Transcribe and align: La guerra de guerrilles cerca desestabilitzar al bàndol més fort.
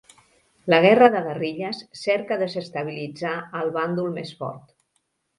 La 0.73 0.77
guerra 0.83 1.09
de 1.15 1.19
guerrilles 1.25 1.81
cerca 2.03 2.37
desestabilitzar 2.43 3.33
al 3.59 3.69
bàndol 3.77 4.09
més 4.17 4.33
fort. 4.41 4.65